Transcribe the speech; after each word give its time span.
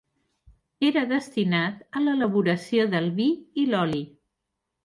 Era 0.87 1.03
destinat 1.11 1.85
a 1.99 2.03
l'elaboració 2.05 2.89
del 2.95 3.11
vi 3.21 3.29
i 3.65 3.71
l'oli. 3.75 4.03